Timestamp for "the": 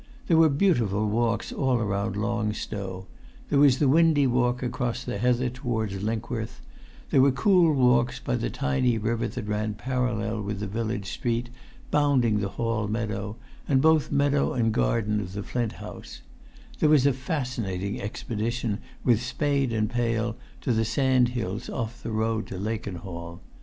3.77-3.87, 5.03-5.19, 8.37-8.49, 10.59-10.65, 12.39-12.49, 15.33-15.43, 20.73-20.83, 22.01-22.11